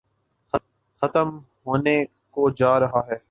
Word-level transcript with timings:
ختم 0.99 1.27
ہونے 1.65 1.95
کوجارہاہے۔ 2.33 3.17